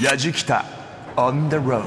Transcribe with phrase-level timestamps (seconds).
[0.00, 0.64] やじきた
[1.16, 1.82] on the road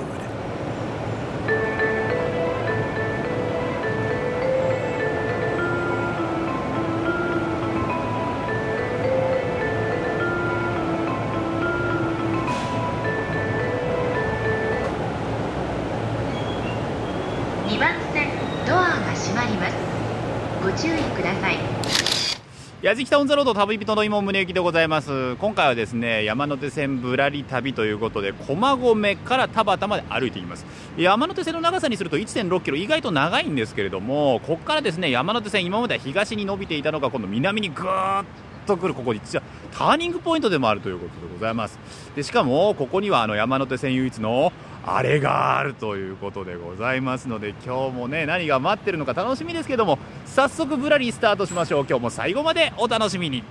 [22.81, 25.35] やじきたオンザロード旅人の今宗行でございます。
[25.35, 30.65] 今回はですね山手線ぶらり旅ということで駒込から田端まで歩いていきます。
[30.97, 38.25] 山手線の長さにすると1.6キロ意外と長いんですけれどもここからですね山手線今までは東に伸びていたのが今度南にぐーっ
[38.65, 41.77] と来るここに実はターニングポイントでもあるということでございます。
[42.15, 44.53] でしかもここにはあの山手線唯一の
[44.95, 51.85] あれがあるということでございますので今日もね何が待ってるのか楽しみですけども早速ぶらりスタートしましょう。
[51.87, 53.43] 今日も最後までお楽しみに。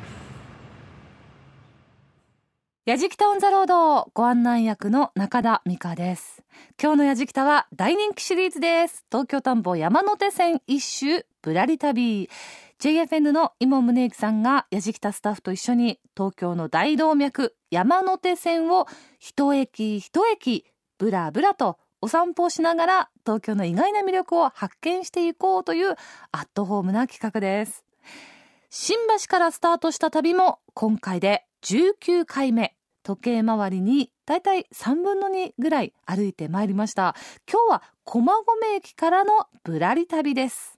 [2.86, 6.42] やじきたオンザロードご案内役の中田美香です。
[6.82, 9.04] 今日のやじきたは大人気シリーズです。
[9.10, 12.30] 東京田んぼ山手線一周ぶらり旅。
[12.80, 18.86] JFN の今宗行さんがやじきたスタッフと一緒に東京の大動脈山手線を
[19.18, 20.64] 一駅一駅
[20.98, 25.96] ブラブラとお散歩をしながら東京の意外な魅力を発見していこうという
[26.32, 27.84] アットホームな企画です。
[28.70, 37.16] 新橋からスタートした旅も今回で19回目時計回りにだいたい3分の2ぐらい歩いてまいりました。
[37.50, 38.38] 今日は駒込
[38.76, 40.77] 駅からのぶらり旅です。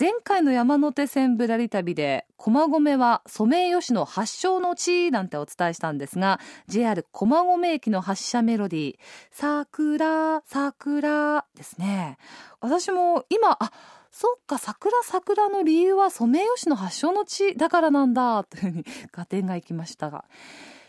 [0.00, 8.98] 前回の山手線ぶらり旅で駒込はソメイヨシノ発祥の地なんてお伝えしたんですが JR 駒込駅の発車メロディー
[9.30, 12.16] 「桜桜」ですね。
[12.62, 13.72] 私も今あ
[14.10, 20.24] そっか桜桜の理由はソメイヨシノ発祥の地だからなんだというふうに合点がいきましたが。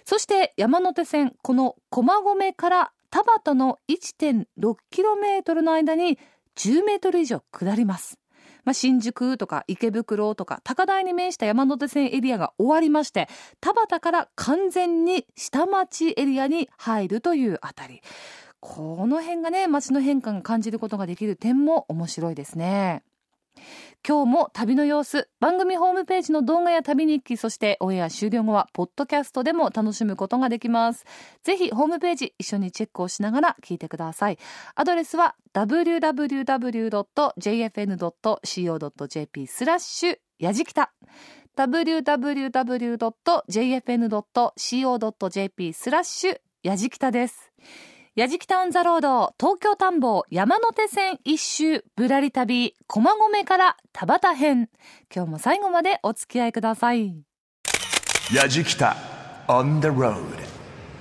[0.05, 6.17] そして山手線この駒込から田端の 1.6km の間に
[6.55, 8.20] 10メートル以上下ります。
[8.63, 13.27] まあ、新宿とか池袋とか高台に面した山手線エリアが終わりまして
[13.59, 18.01] 田端から完全に下町エリアに入るというあたり。
[18.61, 23.03] この辺がね街の変化が感じることができる点も面白いですね。
[24.07, 31.05] 今日も旅の様子番組ホームページの動画や旅日記そしてオンエア終了後はポッドキャストでも楽しむことができます。
[31.43, 34.39] ぜひホームページ一緒にチェックをしながら聞いてください。
[34.73, 36.07] アドレスは www.jfn.co.jp
[39.47, 40.93] スラッシュやじきた。
[41.55, 42.53] www.jfn.co.jp
[45.73, 47.51] スラッシュやじきたです。
[48.13, 54.67] やじきたオンザロード東京田んぼ山手線一周ぶらり旅駒込から田端編。
[55.15, 57.23] 今日も最後までお付き合いください。
[58.35, 58.97] やじきた
[59.47, 60.17] on the road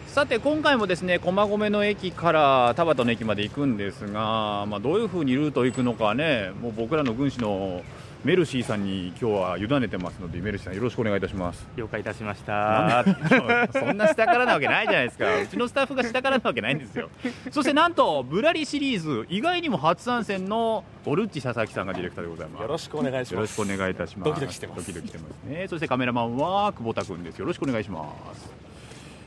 [0.07, 7.83] さて今回もですね駒込の駅から田端の駅まで行くんですが、まあ、どういうふうにルートを行くのかねもう僕らの軍師の
[8.23, 11.67] メルシーさんに今日は委ねてますのでメルシーさんよろしくお願いいたします。
[11.77, 13.03] 了解いたしました。
[13.73, 15.41] そんな下からなわけないじゃないですか。
[15.41, 17.09] うちのスタッフが下からなわけないんですよ。
[17.51, 22.63] そしてなんとぶらりシリーズ意外にも初参戦のオルッチ佐々木さんがディレクターでございます。
[22.63, 23.33] よろしくお願いします。
[23.33, 24.29] よろしくお願いいたします。
[24.29, 24.81] ドキドキしてます。
[24.81, 25.67] ドキドキしてますね。
[25.69, 27.39] そしてカメラマンは久保田君です。
[27.39, 28.05] よろしくお願いしま
[28.35, 28.51] す。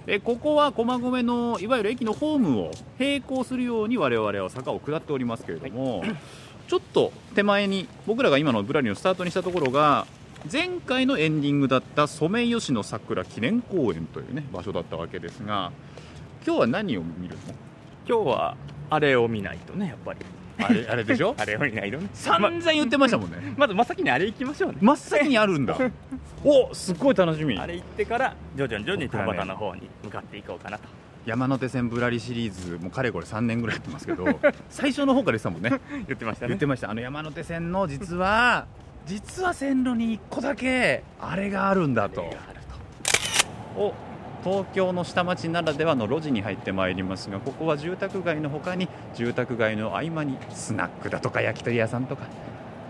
[0.06, 6.16] えここは駒込のいわゆる駅のホームを並行するように我々は坂を下っておりますけれども、はい
[6.68, 10.08] ちょっと手前に僕らが今のブラリのスタートにしたところが
[10.52, 15.72] 前回のエンディングだったソメイヨシノ桜記念公園というね場所だったわけですが
[16.46, 17.54] 今日は何を見るの？
[18.08, 18.58] 今日は
[18.90, 20.20] あれを見ないとねやっぱり。
[20.60, 21.34] あれあれでしょ？
[21.40, 22.10] あれを見ないとね。
[22.14, 23.38] 散々言ってましたもんね。
[23.58, 24.78] まず真っ先にあれ行きましょうね。
[24.82, 25.76] 真っ先にあるんだ。
[26.44, 27.58] おすっごい楽しみ。
[27.58, 30.84] あれ行ってから徐々に徐々に田端の方に向かっていこうかなと
[31.26, 34.26] 山手線ぶらりシリーズもうかれこれ3年ぐらいやってますけど
[34.70, 35.82] 最初の方から言ってたもんね。
[36.08, 36.50] 言ってましたね。
[36.50, 36.92] 言ってました。
[36.92, 38.66] あの山手線の実は
[39.06, 42.26] 実は線路に1個だけあれがあるんだと。
[43.78, 43.94] お
[44.44, 52.24] 東京の下町ならではの路地に入ってまいりますがここは住宅街のほかに住宅街の合間にスナックだとか焼き鳥屋さんとか。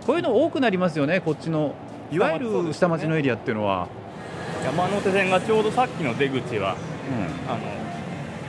[0.06, 1.76] こういうの多くなりますよねこっちの
[2.12, 3.88] いわゆる下町のエリアっていうのは、
[4.64, 6.76] 山手線がちょうどさっきの出口は、
[7.10, 7.83] うん、あの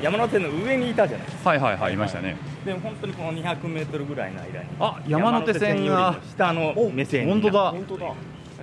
[0.05, 1.49] 山手線の上にいたじゃないですか。
[1.51, 2.37] はいはいはいいましたね。
[2.63, 4.69] でも本当にこの200メートルぐらいの間に。
[4.79, 6.21] あ山手線が。
[6.29, 7.71] 下の目線本当だ。
[7.71, 8.13] 本当だ。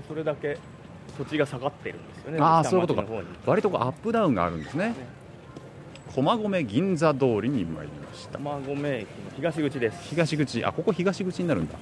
[0.07, 0.59] それだけ
[1.17, 2.37] 土地が下がってるんですよね。
[2.39, 3.07] ああそういうことか。
[3.47, 4.93] 割とアップダウンがあるんですね。
[6.13, 8.37] 駒込銀座通りに参りました。
[8.37, 10.09] 駒込駅の東口です。
[10.09, 10.63] 東口。
[10.63, 11.75] あここ東口になるんだ。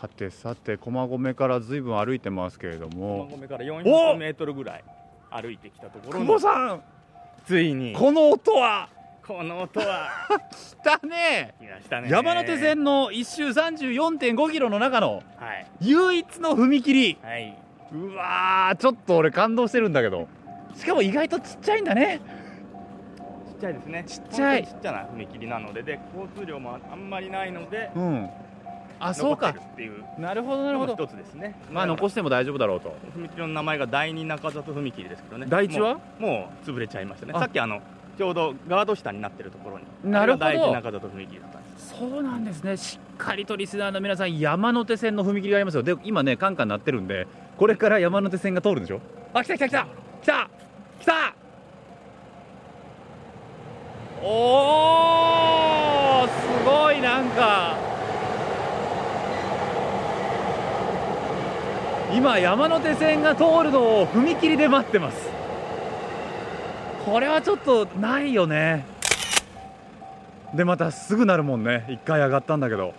[0.00, 3.28] さてさて駒込からずいぶん歩いてますけれども。
[3.30, 4.84] 駒込から400メートルぐらい
[5.30, 6.82] 歩いてきたところ久保さん
[7.46, 7.92] ついに。
[7.92, 8.88] この音は。
[9.26, 10.08] この音は。
[10.50, 15.66] 来たね来たね山手線の1周34.5キロの中のはい。
[15.80, 17.18] 唯一の踏切。
[17.22, 17.56] はい。
[17.92, 20.28] うわーちょっと俺感動してるんだけど。
[20.74, 22.20] しかも意外とちっちゃいんだね。
[23.46, 24.04] ちっちゃいですね。
[24.06, 24.66] ちっちゃい。
[24.66, 28.30] ちっちゃな踏切なのでで交通量もあんまりないのでうん
[29.06, 30.04] あそう残っかてるっていう。
[30.18, 30.94] なるほどなるほど。
[30.94, 31.54] 一つですね。
[31.70, 32.96] まあ残しても大丈夫だろうと。
[33.16, 35.46] 踏切の名前が第二中里踏切ですけどね。
[35.48, 35.94] 第一は？
[35.94, 37.32] もうもう潰れちゃいましたね。
[37.34, 37.40] あ。
[37.40, 37.82] さっきあの
[38.16, 39.84] ちょうどガード下になってるところに。
[40.10, 40.46] なるほど。
[40.46, 41.94] あれが第一中里踏切だったんです。
[41.98, 42.76] そうなんですね。
[42.76, 45.82] しっかりとリスナーの皆さん山手線の踏切がありますよ。
[45.82, 47.26] で今ねカンカン鳴ってるんで
[47.58, 49.00] これから山手線が通るでしょ？
[49.34, 49.68] あ来た来た。
[49.68, 49.86] 来た
[50.22, 50.48] 来た
[51.00, 51.34] 来た。
[54.26, 57.76] おーすごいなんか
[62.14, 65.28] 今山手線が通るのを踏切で待ってます。
[67.04, 68.86] これはちょっとないよね。
[70.54, 71.84] でまたすぐなるもんね。
[71.88, 72.94] 1回上がったんだけど。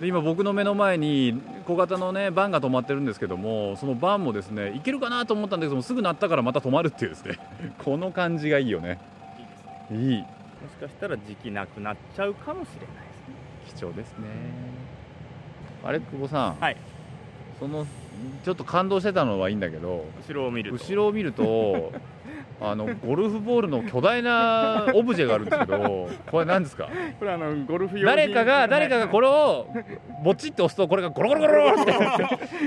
[0.00, 7.38] で今僕の目の前に小型のねバンが止まってるんですけどもそのバンもですね行けるかなと思ったんだけどもすぐ鳴ったからまた止まるっていうですね。
[7.84, 8.98] この感じがいいよね。
[9.38, 10.10] いいですね。
[10.10, 10.18] いい。
[10.18, 10.26] も
[10.68, 13.06] しかしたら時期なくなっちゃうかもしれない
[13.68, 13.78] ですね。
[13.78, 14.26] 貴重ですね。
[15.84, 16.76] あれ久保さん、はい
[17.62, 17.86] その
[18.44, 20.76] ちょっと感動してたのはいいんだけど後ろを見ると。
[20.84, 21.92] 後ろを見ると
[22.60, 26.88] あのゴルフボールの巨大なオブジェがあるんですけど これ何ですか？
[27.18, 29.66] これあのゴルフ用誰かが誰かがこれを
[30.24, 31.92] ぼちって押すとこれがゴロゴロゴロゴロって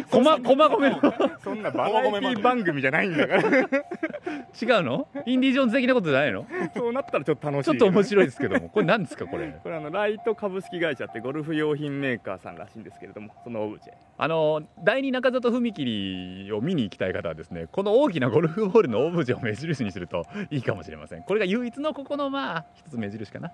[0.12, 1.00] こまこまごめの。
[1.44, 3.42] そんなバラエティ番組じゃないんだから。
[4.62, 5.08] 違うの？
[5.26, 6.46] インディ・ジョーンズ的なことじゃないの？
[6.76, 8.70] そうなったらちょっと楽しいちょっと面白いですけども。
[8.70, 9.60] これ何ですかこれ？
[9.64, 13.94] これあのライト株式会社ってゴルフ用品メーカーさんらしいんですけれどもそのオブジェ。
[14.18, 21.24] あの第二中里踏切を見に行きたい方はですねこの大きなゴルフボールのオブジェを目印にするといいかもしれません。
[21.24, 23.52] これが唯一のここのまあ一つ目印かな。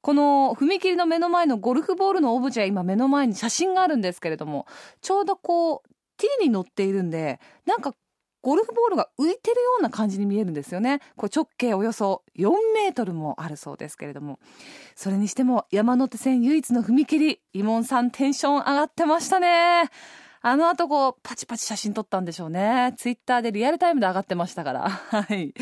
[0.00, 4.66] この踏切の目の前のゴルフボールのオブジェ今目の前に写真があるんですけれども
[5.00, 5.88] ちょうどこう
[6.18, 7.94] T に乗っているんでなんか
[8.42, 11.00] ゴルフボールが浮いてるような感じに見えるんですよね。
[11.16, 14.38] これ直径およそ4メートルもあるそうですけれども。
[14.94, 19.88] それにしても山手線唯一の踏切イモンさんテンション上がってましたね。
[20.46, 22.92] あの後こうパチパチ写真撮ったんでしょうね。
[22.98, 24.90] ツイッターでリアルタイムで上がってましたから。
[25.08, 25.54] はい。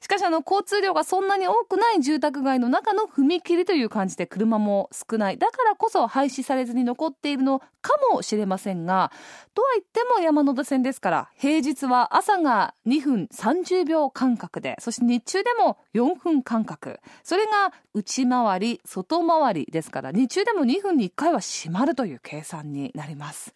[0.00, 5.38] しかしあの交通量がそんなに多くない住宅街の中の踏切という感じで車も少ない。
[5.38, 9.12] だからこそ廃止されずに残っているのかもしれませんが
[9.54, 16.98] とは言っても山手線ですから平日は朝が2分30秒間隔でそして日中でも4分間隔。
[17.22, 23.54] それが内回り外回りですから日中でも2分に1回は閉まるという計算になります。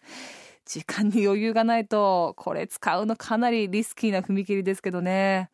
[0.69, 5.49] 時間に余裕がないとこれ使うのかなりリスキーな踏切ですけどね。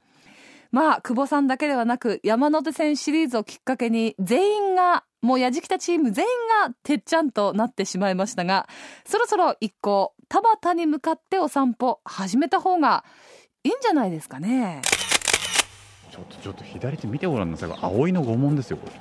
[0.71, 6.31] まあ久保さんだけではなく山手線シリーズをきっかけに全員がもうやじきたチーム全員
[6.67, 8.67] がてっちゃんとなってしまいましたが
[9.05, 13.05] そろそろ一行田端に向かってお散歩始めた方が
[13.63, 14.81] いいんじゃないですかね。
[16.11, 17.71] ちょっとちょっと左手見てごらんなさい。
[17.71, 18.77] 葵の御門ですよ。
[18.77, 18.91] これ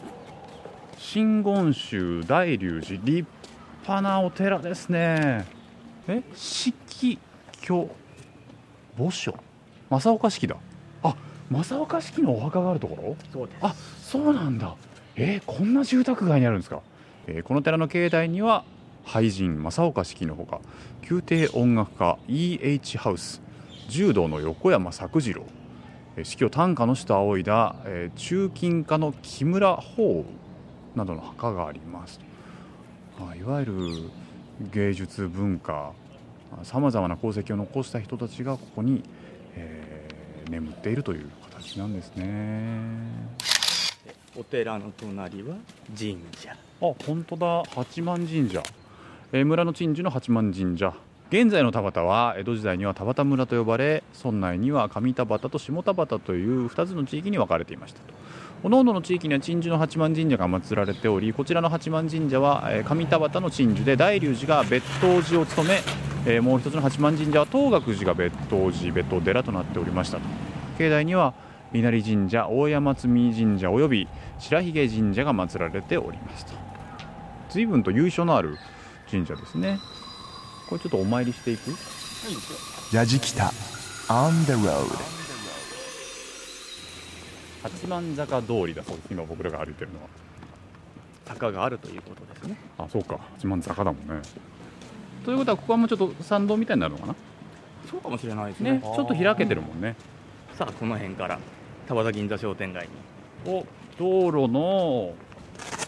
[0.97, 3.29] 真言宗大龍寺立
[3.83, 5.64] 派なお寺ですね。
[6.09, 6.23] え？
[6.35, 6.73] 式
[7.63, 7.89] 居
[8.97, 9.35] 墓所。
[9.91, 10.57] 正岡式だ。
[11.03, 11.17] あ
[11.51, 13.17] 正岡式のお墓があるところ？
[13.33, 13.59] そうです。
[13.63, 14.75] あそうなんだ。
[15.17, 16.81] えーこんな住宅街にあるんですか、
[17.27, 18.65] えーこの寺の境内には
[19.05, 20.61] 俳人正岡式のほか
[21.09, 22.99] 宮廷音楽家 E.H.
[22.99, 23.41] ハウス
[23.89, 25.45] 柔道の横山作次郎。
[26.17, 30.25] えー式を短歌の師と仰いだ、えー中金家の木村法
[30.95, 32.21] などの墓があります。
[33.19, 33.75] あいわゆる
[34.61, 35.93] 芸術文化
[36.63, 39.03] さまざまな功績を残した人たちがここに、
[39.55, 40.15] えー
[40.51, 42.27] 眠っているという形なんですね。
[44.37, 45.57] お寺の隣は
[45.99, 46.53] 神社。
[46.53, 46.57] あ
[47.07, 47.63] 本当だ。
[47.75, 48.63] 八幡神社、
[49.33, 50.95] えー村の鎮守の八幡神社。
[51.31, 58.13] 現在の田端は江戸時代には田端村と呼ばれ村内には上田端と下田端という2つの地域に分かれていましたと
[58.65, 65.83] 各々の地域には鎮守の八幡神社が祀られておりこちらの八幡神社は、え上田端の鎮守で大龍寺が別当寺を務め、
[66.25, 70.23] えもう一つの八幡神社は東岳寺が別当寺別当寺となっておりましたと。
[70.79, 71.35] 境内には
[71.75, 76.55] 稲荷神社大山積神社および白髭神社が祀られておりますと。
[77.51, 78.57] 随分と由緒のある
[79.11, 79.79] 神社ですね。
[80.71, 81.71] これちょっとお参りしていく？
[82.97, 83.53] やじきた
[84.09, 85.24] On the road
[87.65, 89.09] 八幡坂通りだそうです。
[89.11, 90.09] 今僕らが歩いてるのは。
[91.25, 92.59] 坂があるということですね。
[92.77, 93.19] あそうか。
[93.39, 94.23] 八幡坂だもんね。
[95.25, 97.15] ということはここはもうちょっと参道みたいになるのかな？
[97.91, 98.73] そうかもしれないですね。
[98.73, 99.97] ねちょっと開けてるもんね。
[100.53, 101.39] さあこの辺から
[101.89, 102.87] 田端銀座商店街
[103.47, 103.51] に。
[103.51, 103.67] お
[103.99, 105.15] 道路の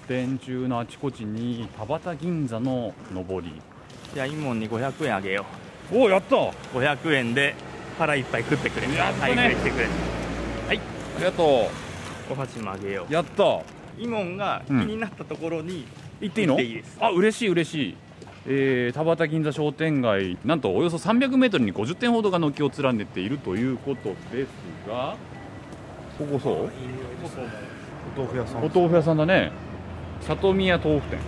[0.09, 3.53] 電柱のあちこちに田端銀座の上り。
[4.15, 5.45] じゃあイモンに500円あげよ
[5.93, 6.37] おおやった。
[6.37, 7.55] あう500円で
[7.99, 8.95] 腹いっぱい食ってくれ。
[8.95, 9.55] やったね
[11.17, 11.71] はい来てくれりがと
[12.31, 13.13] お箸もあげよう。
[13.13, 13.45] やった。
[13.45, 13.63] う
[13.99, 15.87] イモンが気になったところに
[16.21, 16.55] 行っていいの？
[16.55, 16.99] 行っていいです。
[17.01, 17.97] あ嬉しい嬉しい。
[18.49, 24.49] えー、田端銀座商店街なんとおよそ300メートルに50店ほどが軒を連ねているということです
[24.89, 25.17] が
[26.17, 26.71] ここそう？
[28.15, 29.51] お豆腐屋さお豆腐屋さんだね。
[30.21, 31.19] 里宮豆腐店。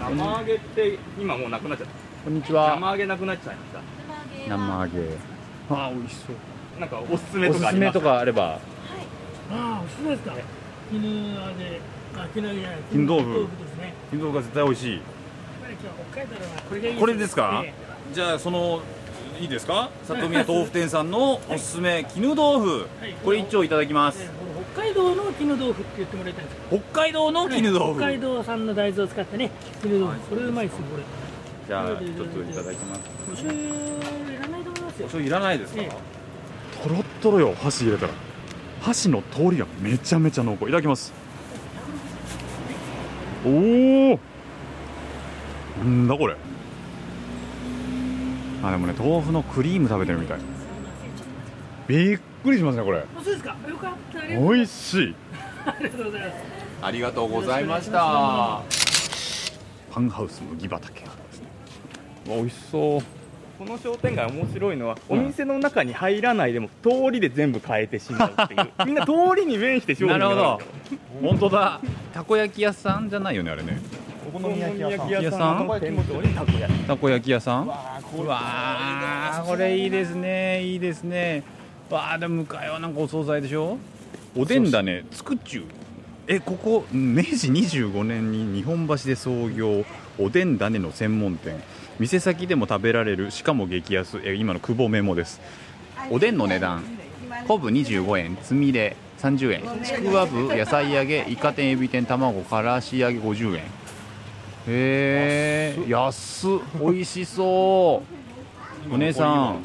[0.00, 1.92] 生揚げって今もうなくなっちゃった。
[2.24, 2.76] こんにちは。
[2.76, 3.84] 生揚げなくなっちゃいまし
[4.48, 5.16] 生揚げ。
[5.70, 6.36] あ美味しそう。
[6.74, 8.60] たなんかおすすめおとかありますすすめとかあれば
[9.50, 10.34] ああ、おすすめですか。
[10.90, 11.80] 絹揚げ、
[12.16, 12.78] あ、絹揚げじゃない。
[12.90, 13.28] 絹豆腐。
[13.28, 13.94] 豆腐ですね。
[14.10, 15.00] 金豆腐が絶対美味しい。
[16.68, 17.62] これがいいこれですか？
[17.64, 17.72] え
[18.12, 18.80] じゃあその
[19.40, 19.90] いいですか？
[20.06, 22.88] 里宮豆腐店さんのおすすめ絹豆腐。
[23.00, 23.14] はい。
[23.24, 24.30] これ一丁いただきます。
[24.74, 26.80] 北海道の絹豆腐って言ってもらいたいんですよ。
[26.92, 27.98] 北海道の絹豆腐。
[27.98, 29.50] 北海道産の大豆を使ったね、
[29.82, 30.20] 絹豆腐。
[30.30, 31.02] これうまいですよ、これ。
[31.66, 31.98] じゃあちょっ
[32.28, 33.00] といただきます。
[33.28, 35.06] お醤油いらないと思いますよ。
[35.06, 35.08] お。
[35.08, 35.82] 醤油いらないですか？
[35.82, 35.90] え
[36.82, 38.12] とろっとろよ箸入れたら
[38.84, 40.64] 箸の通りがめちゃめちゃ濃厚。
[40.64, 41.10] いただきます。
[43.46, 44.20] おお
[45.78, 46.36] なんだこれ。
[48.62, 50.38] あでもね豆腐のクリーム食べてるみたい。
[51.88, 52.98] びっくりしますねこれ。
[52.98, 53.56] あ、そうですか。
[53.66, 54.18] よかった。
[54.20, 55.14] ありがとう美味しい。
[55.64, 56.34] ありがとうございます。
[56.82, 58.62] ありがとうございました。
[59.90, 61.04] パンハウス麦畑
[62.26, 63.02] 美味しそう
[63.58, 65.18] この商店街面白いのは、うん。
[65.20, 68.68] お店の中に入らないでも通りで全部変えてしまうっていう。
[68.86, 70.60] みんな通りに面して商品なるほど。
[71.22, 71.80] 本当だ。
[72.12, 73.50] たこ焼き屋さんじゃないよね。
[73.50, 73.78] あれね
[74.34, 75.58] お好み焼き屋さん。
[75.58, 77.68] たこ焼きたこ焼き屋さんう
[78.26, 80.62] わーこれいいですね。
[80.64, 81.42] いいですね。
[81.90, 83.78] わあでも向かいはなんかお惣菜でしょ？
[84.36, 85.04] おでんだね。
[85.12, 85.64] つくちゅう。
[86.26, 89.84] えここ明治25年に日本橋で創業
[90.18, 91.62] おでん種の専門店
[91.98, 95.40] 店先でも食べられるしかも激安え今の久保メモです。
[96.10, 96.82] おでんの値段
[97.46, 103.62] 昆布25円つみれ30円ちくわぶ野菜揚げイカ天エビ天卵からし揚げ50円。
[103.62, 103.62] へ
[104.66, 106.50] え安っ。
[106.80, 108.02] 美味しそ
[108.90, 108.94] う。
[108.94, 109.64] お姉さん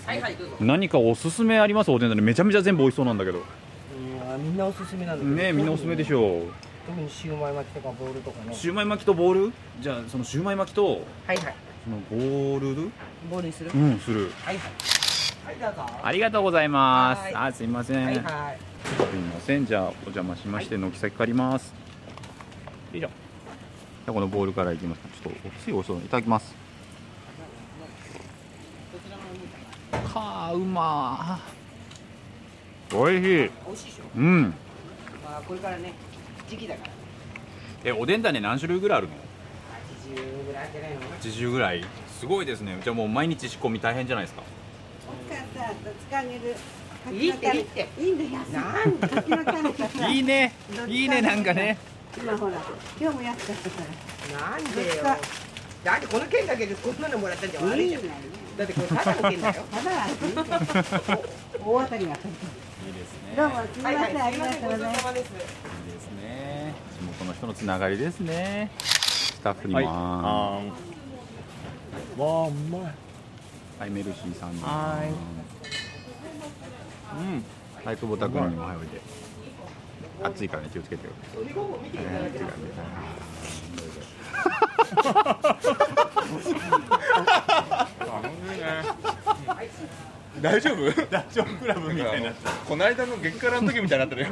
[0.61, 1.91] 何かおすすめあります？
[1.91, 3.39] おでんだねめちゃめちゃ全部美味しそうなんだけど。
[3.39, 6.43] うんみんなおすすめなんだねえみんなおすすめでしょ
[6.87, 9.53] 特にシウマイ巻きとかボールとかねうシューマイ巻きとボール？
[9.81, 12.91] じゃあそのシューマイ巻きとはいはいそのボール
[13.29, 14.31] ボールにする、うんする。
[14.43, 14.71] はいはい。
[15.45, 17.23] はいどうぞありがとうございます。
[17.23, 17.35] はい。
[17.47, 18.21] あすいません、はいは
[18.51, 18.57] い。
[18.85, 19.65] すいません。
[19.65, 21.73] じゃあお邪魔しまして軒先借ります。
[22.91, 23.07] よいしょ。
[23.07, 25.01] じゃあこのボールからいきます。
[25.23, 26.53] ちょっとおつゆおいしそういただきます。
[29.91, 31.39] かあうま
[32.93, 33.21] おいしい。
[33.23, 34.03] 美味しいでしょ？
[34.17, 34.53] うん。
[35.23, 35.93] まあこれからね
[36.49, 36.91] 時期だから。
[37.85, 39.13] えおでん種何種類ぐらいあるの？
[40.15, 41.85] 80ぐらいじゃないの？80ぐらい？
[42.19, 42.79] すごいですね。
[42.83, 44.43] じゃあもう毎日仕込み大変じゃないですか。
[47.11, 47.87] いいっていいって。
[47.97, 50.53] いいんだよなんいいね。
[50.87, 51.77] いいねなんかね。
[52.17, 52.53] 今ほら
[52.99, 53.75] 今日も安かったか
[54.49, 55.03] らなんでよ。
[55.83, 57.89] だってこの券だけでこんなのもらったんじゃ悪い。
[57.89, 58.01] じゃん
[58.57, 59.53] だってこれただの券だよ。
[59.71, 60.07] ただ
[61.65, 62.25] 大当たりがいいです
[63.23, 63.35] ね。
[63.35, 65.31] たどうもすみません、はいはいありがとうございます様です。
[65.31, 65.45] いいで
[65.99, 66.73] すね。
[66.99, 68.71] 地元の人のつながりですね
[69.39, 69.85] スタッフにも、はい。
[69.85, 72.21] はあー。
[72.21, 72.89] わあうま
[73.85, 73.87] い。
[73.87, 74.99] いメルシーさんには
[77.17, 77.43] うん。
[77.85, 78.99] はい久保田君にもはいおいで
[80.21, 81.13] 暑いからね気をつけてよ。
[81.33, 82.01] 飛び込む見てい。
[82.01, 82.51] ただければ
[90.41, 90.91] 大丈夫？
[91.09, 92.31] 大丈夫クラブみたいな
[92.67, 94.27] この間の激辛の時みたいになってるよ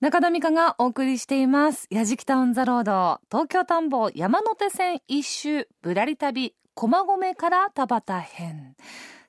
[0.00, 1.86] 中田美香がお送りしています。
[1.90, 3.20] やじきたオンザロード。
[3.30, 8.76] 東京田んぼ山手線一周ぶらり旅駒込から田端編。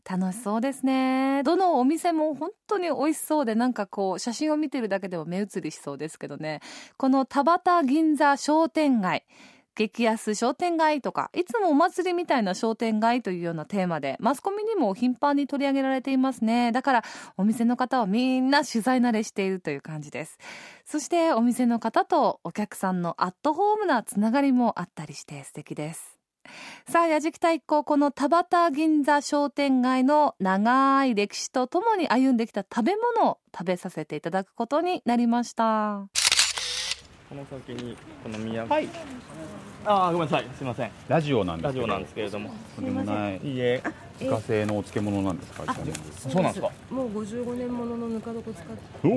[0.09, 1.43] 楽しそうですね。
[1.43, 6.61] どのお店も本当に美味しそうで、なんかこう、写真を見てるだけでも目移りしそうですけどね。
[6.95, 9.25] この田端銀座商店街。
[9.75, 16.71] 激安商店街とか、いつもお祭りみたいな商店街というようなテーマで、マスコミにも頻繁に取り上げられていますね。
[16.71, 17.03] だから、
[17.37, 20.37] お店の方はみんな取材慣れしているという感じです。
[20.85, 26.17] そして、お店の方とお客さんのアットホームなつながりもあったりして素敵です。
[26.87, 36.20] さあ、やじきた一行、この田端銀座商店街の長い歴史とともに歩んできた食べ物を食べさせていただくことになりました。
[37.31, 38.89] この先にこの宮、はい。
[39.85, 40.47] ああごめんなさい。
[40.53, 40.91] すみません。
[41.07, 42.53] ラジオなんですラジオなんですけれども。
[42.75, 43.38] とんでもない。
[43.38, 43.81] いいえ。
[44.19, 45.63] 自家製のお漬物なんですか？
[45.65, 45.85] あそう
[46.43, 46.69] なんですか。
[46.89, 49.07] もう55年もののぬか床使って。
[49.07, 49.15] お昭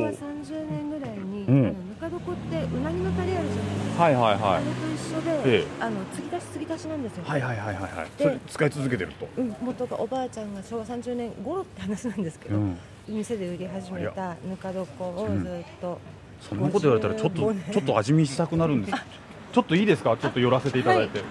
[0.00, 1.58] 和お30年ぐらいに、うん。
[1.58, 4.40] あのぬか床ってうなぎのタレあるじゃないですか、はいはいはい。
[4.40, 5.66] あれと一緒で、ええ。
[5.78, 8.08] あの継ぎ足し継ぎ足しなんですよ、はいはいはいはいはい。
[8.16, 9.28] でそれ使い続けてると。
[9.36, 12.78] うん、元がおばあちゃんが昭和30年頃って話なんですけど、うん。
[13.06, 16.00] 店で売り始めたぬか床をずっと、
[16.40, 18.98] そんなこと言われたらちょっと55年ちょっと味見したくなるんです。
[19.52, 20.16] ちょっといいですか？
[20.16, 21.22] ちょっと寄らせていただいて、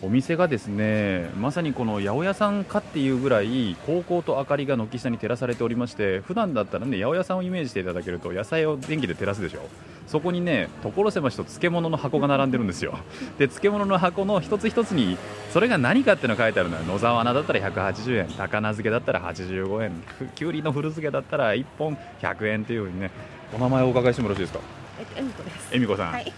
[0.00, 9.68] お店がですねまさにこの八百屋さんかっていうぐらい高校と明かりが軒下に照らされておりまして普段だったらね八百屋さんをイメージしていただけると野菜を電気で照らすでしょ。
[10.06, 12.96] そこにね所狭しと漬物の箱が並んでるんですよ。
[13.38, 15.16] で漬物の箱の一つ一つに
[15.52, 16.84] それが何かっていうのが書いてあるのよ。
[16.84, 23.10] 野沢菜だったら180円高菜漬けだったら85円ふきゅうりの古漬けだったら1本100円というふうにね
[23.54, 24.60] お名前をお伺いしてもよろしいですか？
[24.98, 25.74] えっと、えみこです。
[25.74, 26.12] 恵美子さん。
[26.12, 26.32] はい。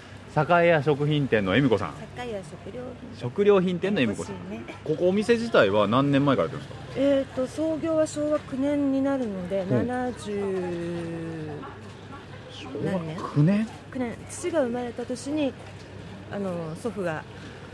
[0.65, 1.95] 栄屋食品店の恵美子さん。
[2.17, 3.19] 酒屋食料品。
[3.19, 4.51] 食料品店の恵美子さん。
[4.51, 4.63] ね。
[4.85, 7.01] ここお店自体は何年前からやってるんですか？
[7.01, 9.75] えっ、と創業は昭和9年になるので、う。
[9.75, 11.51] ん70
[12.85, 14.17] 何年？9年？9年。
[14.31, 15.53] 父が生まれた年に
[16.31, 17.25] あの祖父が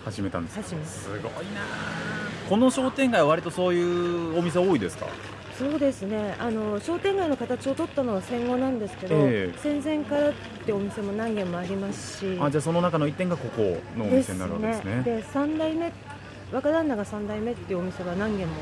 [0.04, 0.62] 始めたんですか？
[0.62, 1.08] 始めす。
[1.10, 1.30] ごいな
[2.48, 5.06] この商店街は割とそういうお店多いですか？
[5.58, 6.34] そうですね。
[6.40, 9.58] あの商店街の形を取ったのは戦後なんですけど、ええ。
[9.58, 10.32] 戦前からっ
[10.66, 12.38] てお店も何軒もありますし。
[12.40, 15.02] あじゃあその中の一点がここのお店になるわけですね。
[15.04, 15.92] で3代目
[16.52, 18.54] 若旦那が3代目っていうお店は何軒も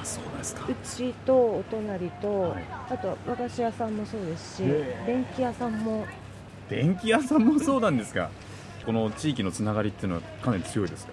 [0.00, 0.66] あそうですか。
[0.68, 2.64] うちとお隣と、はい。
[2.90, 5.04] あと和菓子屋さんもそうですし、へえ。
[5.06, 6.06] 電気屋さんも。
[6.68, 8.30] 電気屋さんもそうなんですか。
[8.84, 11.12] この地域のつながりっていうのはかなり強いですか？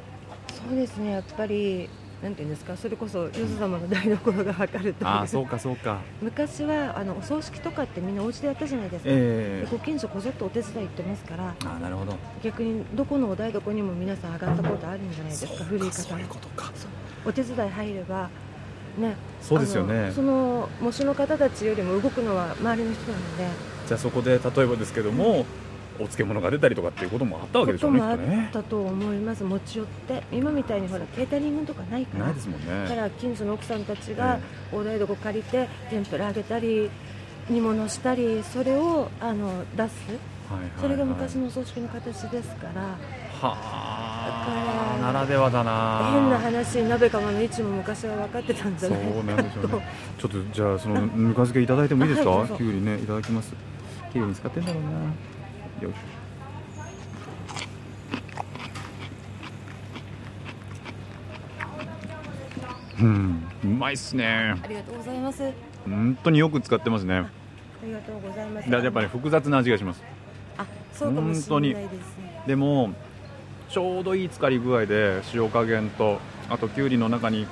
[0.68, 1.12] そうですね。
[1.12, 1.88] やっぱり
[2.24, 6.00] なんていうんですかそれこそよそ様の台所が分かるとああそうかそうか。
[6.22, 12.16] 昔はあのお葬式とかってみんなお家でやったじゃないですか、えでご近所こぞってお手伝い行ってますからああなるほど。
[12.44, 16.72] 逆にどこのお台所にも皆さん上がったことあるんじゃないですか古い方そういうことか。
[17.26, 18.30] お手伝い入れば
[18.98, 20.12] ねそうですよね。
[20.14, 23.48] その模試の方たちよりも動くのは周りの人なので。
[23.88, 25.46] じゃあそこで例えばですけども、
[26.00, 32.68] お漬物が出たりとかっていうこともあったわけでしょうねこともあきったと思います、持ち寄って、今みたいにほらケータリングとかないから、ないですもんね。
[32.88, 34.40] だから近所の奥さんたちが
[34.72, 36.90] お台所借りて、天ぷら揚げたり、
[37.50, 40.10] 煮物したり、それをあの出す、
[40.50, 40.72] はいはいはい。
[40.82, 42.98] それが昔のお葬式の形ですから、は
[43.42, 46.12] あならではだな。
[46.12, 49.88] 変な話、鍋釜の位置も昔は分かってたんじゃそないうなんでしょうね。
[50.18, 53.54] ちょっとじゃあそのぬか漬けいただいてもいいですか、あはいきゅうりねいただきます。
[54.12, 54.90] きゅうりに使ってんだろうな
[55.82, 55.98] よいしょ
[63.02, 65.44] うんうまいっすねありがとうございます。
[65.44, 65.52] あ
[65.86, 67.26] 本当によく使ってますね
[67.90, 68.70] りがとうございます。
[68.70, 70.04] だやっぱり複雑な味がします
[70.58, 72.44] あ、そうかもしれないですね。
[72.48, 72.94] でも
[73.70, 77.48] ちょうどいい浸かり具合で塩加減とあときゅうりの中に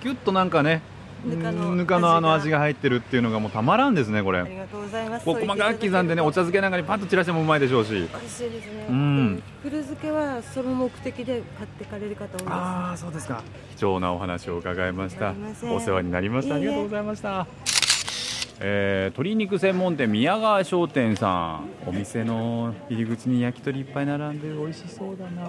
[0.00, 0.80] キュッとなんかね
[1.24, 4.40] ぬかのぬかのあの味が入ってるっていうのがもうたまらんですねこれ。
[4.40, 5.24] ありがとうございます。
[5.24, 7.90] 細かく刻んでねお茶漬けなんかにパッと散らしてもうまいでしょうし。
[7.90, 8.86] 美味しいですね。
[8.88, 9.42] うん。
[9.62, 12.44] 古漬けはその目的で買ってかれる方多いです。
[12.50, 13.42] ああそうですか。
[13.76, 15.34] 貴重なお話を伺いました。
[15.64, 16.54] お世話になりました。
[16.54, 17.46] ありがとうございました。
[18.60, 21.68] えー鶏肉専門店宮川商店さん。
[21.86, 25.48] お店の入り口に焼き鳥いっぱい並んで美味しそうだな。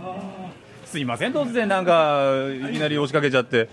[0.85, 2.23] すいません突然なんか
[2.67, 3.69] いきなり押しかけちゃって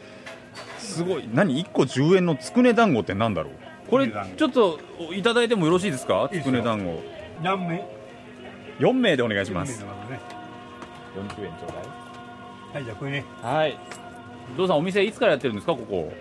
[0.96, 1.28] すごい。
[1.32, 3.52] 何？1個10円のつくね団子ってなんだろう？
[3.88, 4.80] これちょっと
[5.14, 6.28] いただいてもよろしいですか？
[6.32, 7.02] つくね団子。
[7.42, 7.86] 何名
[8.80, 9.80] ？4名でお願いします。
[9.80, 10.20] 四名なのね。
[11.16, 11.76] 40円ちょうだい。
[12.74, 13.24] はいじゃあこれね。
[13.42, 13.78] はい。
[14.56, 16.12] どうさんお店いつからやってるんですかここ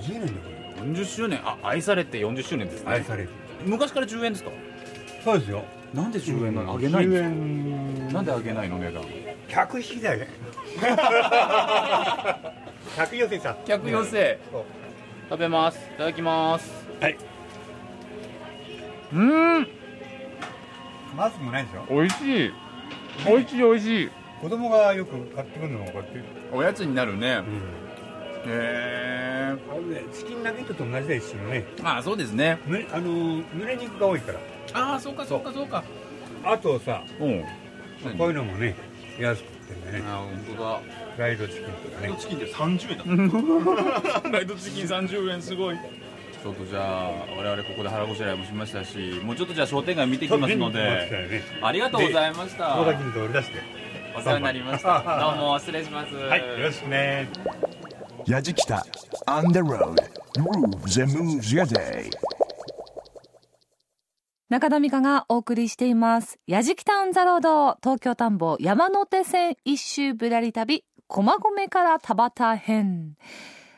[0.00, 0.38] ？10年だこ
[0.84, 1.40] 40周年。
[1.44, 2.90] あ愛されて40周年ですね。
[2.92, 3.30] 愛されて
[3.64, 4.50] 昔から10円ですか？
[5.24, 5.62] そうですよ。
[5.92, 6.74] なんで10円なの？
[6.74, 7.28] あげないんですか？
[7.28, 8.08] 円。
[8.12, 9.02] なんであげないの値段。
[9.48, 10.28] 客引きだよね
[12.96, 14.38] 客寄せさ客寄せ
[15.28, 15.78] 食べます。
[15.78, 16.70] いただきます。
[17.00, 17.16] はい。
[19.12, 19.68] うん。
[21.16, 21.86] まずくもないでしょ？
[21.88, 22.52] 美味しい。
[23.26, 24.10] 美味しい美味しい。
[24.40, 26.20] 子供がよく買ってくるのがこうやって
[26.52, 27.44] おやつになるね、うん。
[28.46, 29.56] へえ
[30.12, 31.64] チキンナゲットと同じですよね。
[31.82, 32.58] あそうですね。
[32.66, 34.40] ねあの濡れ肉が多いから。
[34.74, 35.82] ああそうかそうかそうか。
[36.44, 37.44] あとさうん。
[38.18, 38.76] こういうのもね
[39.18, 40.02] 安くてね。
[40.06, 40.78] あ本当だ。
[40.78, 40.84] フ
[41.18, 42.16] ライドチキンとかね。
[42.18, 45.76] チキンって30円だフライドチキン30 円すごい。
[45.76, 52.76] ちょっとじゃあ我々ここで腹ごしらえもしましたしもうちょっとじゃあ商店街見てきますのでありがとうございました。
[54.16, 55.02] お世話になりました。
[55.34, 56.14] どうも失礼します。
[56.14, 57.28] はいよろしくね。
[58.26, 58.80] Yajikita
[59.26, 59.96] on the road.
[60.36, 62.10] Grooves and moves your day.
[64.50, 66.38] 中田美香がお送りしています。
[66.46, 73.16] やじきたウンザロード、東京田んぼ山手線一周ぶらり旅、駒込から田端編。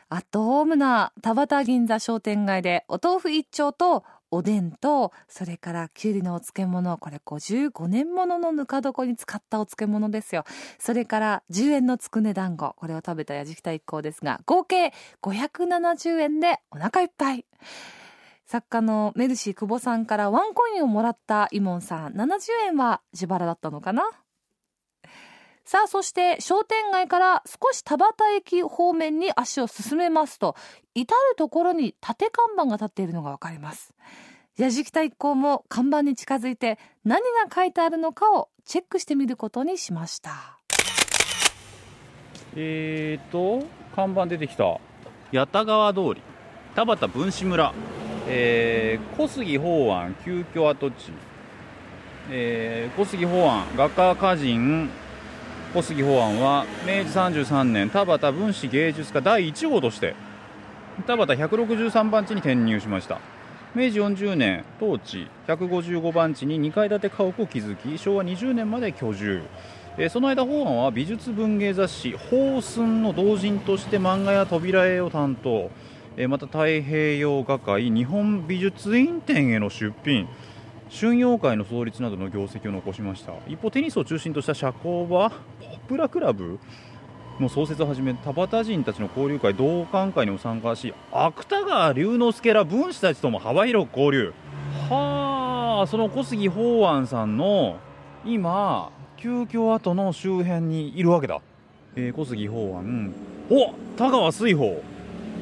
[0.09, 10.45] アットホームな田端銀座商店街でお豆腐一丁とおでんと、それからきゅうりのお漬物、これ55年もののぬか床に使ったお漬物ですよ。
[10.79, 17.45] それから10円のつくね団子、これを食べたやじきた一行ですが、合計570円でお腹いっぱい。
[18.47, 24.05] 作家のメルシー久保さんからワンコインをもらったイモンさん70円は自腹だったのかな？
[25.68, 30.55] さあそして商店街から少し田端駅方面に足を進めますと
[30.94, 33.92] 至る所に縦看板が立っているのがわかります。
[34.57, 40.61] 矢敷田一行も看板に近づいて何が書いてあるのかをチェックしてみることにしました。
[42.55, 44.79] えーと看板出てきた。
[45.33, 46.22] 八田川通り
[46.76, 47.74] 田端分子村。
[48.29, 51.11] えー小杉法案旧居跡地、
[52.31, 54.88] えー小杉法案画家歌人
[55.77, 60.15] 小杉法案は明治33年田端分子芸術家第1号として
[61.07, 63.21] 田端163番地に転入しました。
[63.75, 69.43] 明治40年当地155番地に2階建て家屋を築き昭和20年まで居住。
[69.99, 75.71] えその間法案は美術文芸雑誌「法寸」の同人として漫画や扉絵を担当。
[76.17, 80.27] えまた太平洋画会日本美術院展への出品。
[80.90, 83.33] 春陽会の創立などの業績を残しました。
[83.49, 85.37] 一方テニスを中心とした社交場ポ
[85.88, 86.59] プラクラブ
[87.40, 94.33] の創設をはじめ田端人たちの交流会同感会にも参加し芥川龍之介ら文士たちとも幅広く交流。
[94.88, 97.79] はあその小杉法安さんの
[98.25, 101.40] 今旧居跡の周辺にいるわけだ、
[101.96, 103.12] えー小杉法安
[103.51, 104.77] お田川水宝。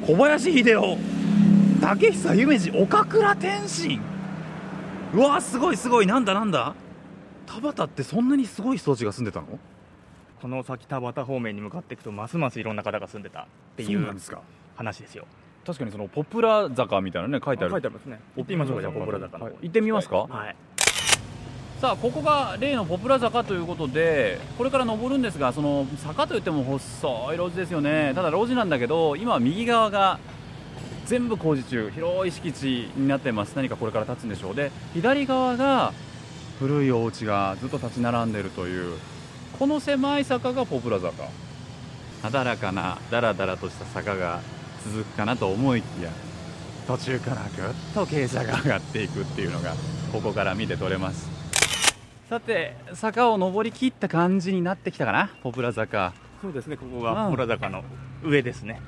[0.05, 0.97] 小林秀夫。
[1.81, 4.01] 竹久夢二岡倉天心
[5.15, 6.05] うわすごいすごい。
[6.05, 6.75] なんだなんだ？
[7.45, 9.47] 田端ってそんなにすごい人たちが住んでたの？
[10.41, 13.45] この先田端方面に向かっていくとますますいろんな方が住んでたっ
[13.77, 14.41] ていそううなんですか。
[14.75, 15.25] 話ですよ。
[15.65, 17.71] 確かにそのポプラ坂みたいなね書いてある。
[17.71, 18.19] 書いてありますね。
[18.35, 19.51] 行ってみましょうかじゃあポプラ坂の方。
[19.51, 19.55] はい。
[19.61, 20.17] 行ってみますか？
[20.17, 20.55] はい。
[21.79, 28.11] さあここが例のポプラ坂ということでこれから登るんですがその坂といっても細い路地ですよね。
[28.15, 30.19] ただ路地なんだけど今は右側が
[31.05, 33.53] 全部工事中広い敷地になってます。
[33.55, 34.55] 何かこれから建つんでしょう。
[34.55, 35.93] で左側が
[36.59, 38.97] 古いお家がずっと立ち並んでいるという
[39.59, 41.29] この狭い坂がポプラ坂。
[42.23, 44.39] なだらかなだらだらとした坂が
[44.83, 46.09] 続くかなと思いきや
[46.87, 49.73] 途中からぐっと傾斜が上がっていくっていうのが
[50.11, 51.29] ここから見て取れます。
[52.29, 56.13] さて坂を登り切った感じになってきたかなポプラ坂。
[56.41, 57.03] そうですねここうん。
[57.03, 57.83] がポプラ坂の
[58.23, 58.81] 上ですね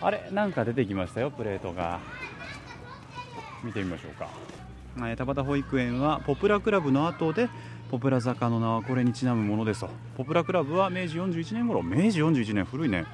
[0.00, 2.00] あれなんか出てきましたよプレートが。
[3.64, 4.28] 見てみましょうか。
[4.98, 7.48] えー田端保育園はポプラクラブの後で
[7.90, 9.90] ポプラ坂の名はこれにちなむものですと。
[10.16, 13.06] ポプラクラブは明治41年頃明治41年古いね。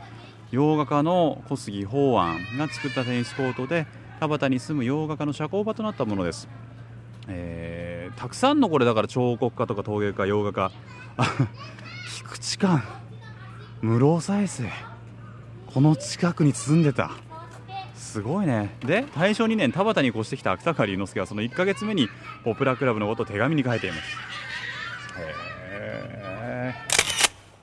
[0.50, 3.86] 洋画家の小杉法安が作ったテニスコートで
[4.20, 6.48] 田端に住む洋画家の社交場となったものです、
[7.26, 10.70] えーたくさんのこれだから彫刻家とか陶芸家洋画家。
[12.16, 12.84] 菊池館
[13.82, 14.93] 室生再生
[15.74, 17.10] この近くに住んでた。
[17.96, 18.76] すごいね。
[18.86, 22.08] で大正2年田端に越してきた芥川龍之介はその1ヶ月目に
[22.44, 24.02] ポプラクラブのことを手紙に書いています。
[25.18, 26.74] へ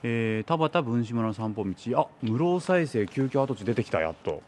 [0.02, 1.72] えー田端分子村の散歩道。
[1.98, 4.42] あ室生再生急遽跡地出てきたやっと。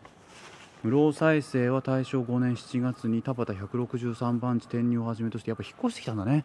[0.83, 6.44] 室生再生は大正5年7月に田端163番地転入をはじめとしてやっぱ引っ越してきたんだね。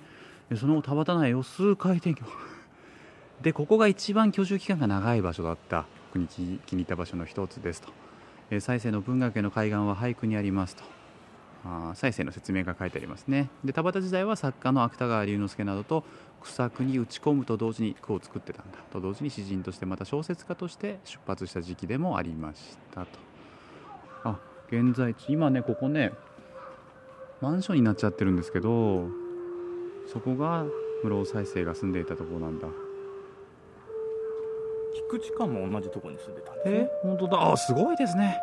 [0.49, 2.23] でその後田端内を数回転居。
[3.41, 5.85] でここが一番居住期間が長い場所だった。
[6.11, 7.89] 僕に気に入った場所の一つですと、
[8.49, 10.83] え、再生の文学への海岸は俳句にありますと。
[11.65, 13.49] あ再生の説明が書いてありますね。
[13.65, 16.05] で田端時代は作家の芥川龍之介などと
[16.41, 18.79] 草句に打ち込むと同時に句を作ってたんだ。
[18.91, 23.07] と同時に詩人としてまた小説家として出発した時期でもありましたと。
[24.23, 24.39] あ
[24.71, 26.13] 現在地今ねここね
[27.41, 29.09] マンションになっちゃってるんですけど
[30.07, 30.65] そこが
[31.03, 32.67] 室生再生が住んでいたとこなんだ。
[35.09, 36.75] 菊池館も同じところに住んでたんですね。
[36.75, 37.51] え本当だ。
[37.51, 38.37] あすごいですね。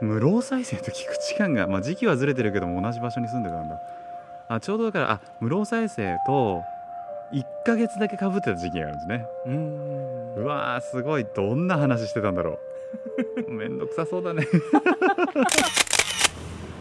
[0.00, 3.80] 室生再生と菊池館が、まあ、時期はずれてるけども同じ場所に住んでたんだ。
[4.48, 6.62] あちょうどだからあ室生再生と
[7.32, 9.26] 1ヶ月だけかぶってた時期があるんですね。
[9.46, 10.34] うーん。
[10.36, 11.26] うわーすごい。
[11.36, 12.58] どんな話してたんだろ
[13.46, 13.50] う。
[13.52, 14.46] めんどくさそうだね。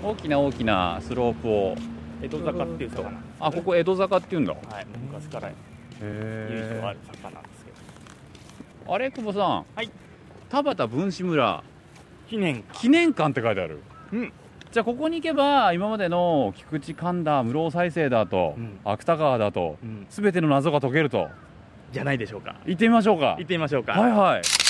[0.03, 1.75] 大きな大きなスロープを
[2.21, 4.53] 江戸坂っていう坂なんです、ね、あここ江戸坂っていうんだ。
[4.53, 4.87] はい。
[5.07, 5.55] 昔から由
[6.01, 7.58] へ緒ある坂なんです
[8.91, 9.65] あれ久保さん。
[9.75, 9.91] はい。
[10.49, 11.63] 田端分子村。
[12.27, 12.79] 記念館。
[12.79, 13.81] 記念館って書いてある。
[14.11, 14.33] うん。
[14.71, 19.77] じゃあここに行けば今までの菊池寛だ室生再生だと、芥川だと、
[20.09, 21.27] すべての謎が解けると。
[21.91, 22.55] じゃないでしょうか。
[22.65, 23.35] 行ってみましょうか。
[23.37, 23.93] 行ってみましょうか。
[23.93, 24.68] はいはい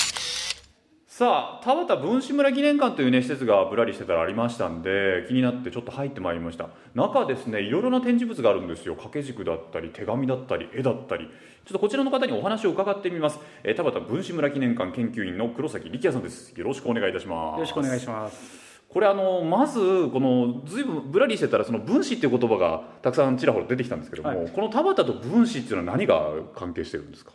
[1.20, 6.70] さあ田畑分子村記念館というね施設がぶらりしてたらありましたんで気になってちょっと入ってまいりました。
[6.94, 8.94] 中ですねいろいろな展示物があるんですよ。
[8.94, 11.26] 掛け軸だったり手紙だったり絵だったり。
[11.26, 16.58] ちょっとこちらの方にお話を伺ってみます、えー田畑分子村記念館研究員の黒崎力也さんです。
[16.58, 17.56] よろしくお願いいたします。
[17.56, 18.80] よろしくお願いします。
[18.88, 24.50] これあのまずこのずいぶんぶらりしてたらその分子っていう言葉がたくさんちらほら出てきたんですけども、はい。
[24.50, 27.32] この田畑と分子っていうのは何が関係してるんですか？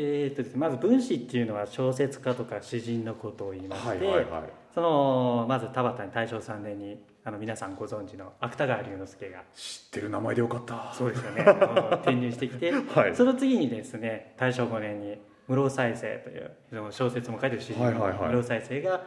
[0.00, 4.42] えーとですねまず分子っていうのは小説家とか詩人のことを言いまして、はいはいはい。
[4.72, 10.94] そのまず田畑に大正3年にあの皆さんご存知の芥川龍之介が知ってる名前でよかった。
[10.94, 11.44] そうですよね。
[12.02, 13.16] 転入してきて、はい。
[13.16, 19.02] その次にですね大正5年に室生再生というその小説も書いてる詩人の室生再生が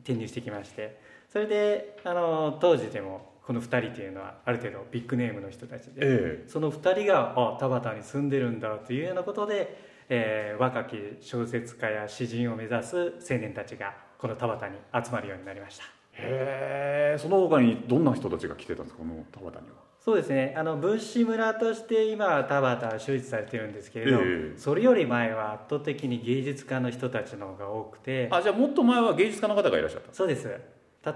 [0.00, 1.00] 転入してきまして
[1.32, 12.96] それであの当時でもこの2人というのはある程度ビッグネームの人たちで、えその2人があ田畑に住んでるんだというようなことで、えー若き小説家や詩人を目指す
[13.30, 15.84] 青年たちがこの田畑に集まるようになりました。
[16.12, 19.76] へえその他にどんな人たちが来てたんですかこの田畑には？
[20.00, 20.54] そうですね。
[20.56, 24.58] あの分子村として今は田畑は周知されてるんですけれど、ええ。
[24.58, 28.28] それより前は圧倒的に芸術家の人たちの方が多くて。
[28.30, 30.12] あじゃあもっと前は芸術家の方がいらっしゃった？
[30.14, 30.48] そうです。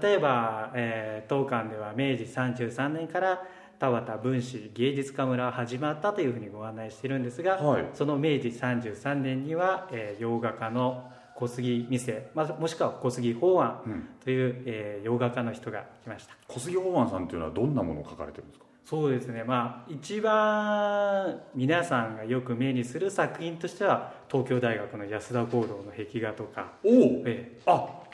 [0.01, 3.41] 例えば、えー当館では明治33年から
[3.81, 7.85] 田畑分子芸術家村が始まったというふうにご案内しているんですが、はい。
[7.95, 16.35] その明治33年には、えー洋画家の小杉美世、まあ、もしくは小杉法案という、えー洋画家の人が来ました。
[16.47, 18.65] 小杉法案さんというのはどんなものを書かれてるんですか？
[18.85, 19.43] そうですね。
[19.43, 26.73] まあ一番皆さんがよく目にする作品としては東京大学の安田講堂の壁画とか。
[26.83, 26.93] おお、
[27.25, 27.59] ええ。
[27.65, 27.71] あ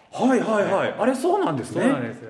[0.10, 1.82] はいはいはい、あれそうなんですね。
[1.82, 2.22] そうなんです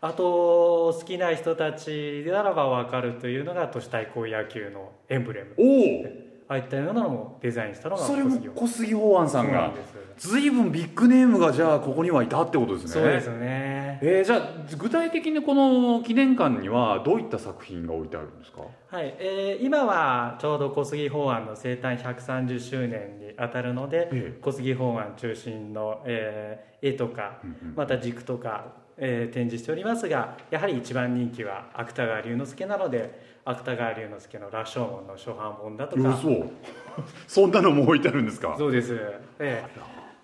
[0.00, 5.54] あと好きな人たちならば分かるというのが都市対抗野球のエンブレム。
[5.58, 6.04] お
[6.48, 9.52] ああいったようなのもデザインしたのがそれも小杉法案さんが。
[9.52, 9.82] そうなんで
[10.18, 10.28] す。
[10.28, 12.90] ずいぶんビッグネームがじゃあここにはいたってことですね。
[12.92, 13.98] そうですね。
[14.00, 18.60] えーじゃあ具体的にこの記念館にはどういった作品が置いてあるんですか？
[18.88, 27.38] はい、えー今はちょうど小杉法案の生誕130周年にあたるので、小杉法案中心の、えー絵とか、
[27.74, 28.66] また軸とか、
[28.98, 36.08] えー展示しておりますがやはり一番人気は芥川龍之介なので芥川龍之介の「羅生門」の初版本だとか。
[36.08, 36.46] 嘘。
[37.26, 38.54] そんなのも置いてあるんですか？
[38.56, 39.64] そうです、ええ。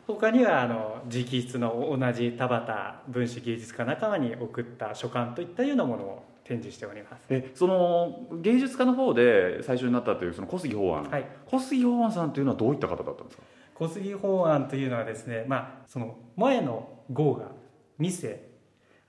[0.06, 2.72] 他にはあの直筆の同じ田畑
[3.08, 7.26] 分子芸術家仲間に送った書簡といったようなものを展示しております。
[7.28, 11.26] えその芸術家の方で最初になったというその小杉法案、はい。
[11.46, 13.42] 小杉法案さんというのはどういった方だったんですか？
[13.74, 17.50] 小杉法案というのはですね、まあ、その前の号が
[18.00, 18.50] 「未世」